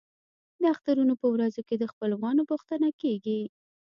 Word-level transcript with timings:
د 0.61 0.63
اخترونو 0.73 1.13
په 1.21 1.27
ورځو 1.33 1.61
کې 1.67 1.75
د 1.77 1.83
خپلوانو 1.91 2.41
پوښتنه 2.51 2.87
کیږي. 3.01 3.41